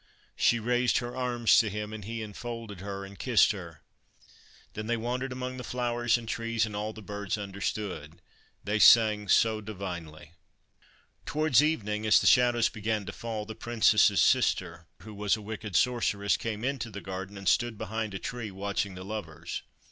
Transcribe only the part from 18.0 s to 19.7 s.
a tree watching the lovers.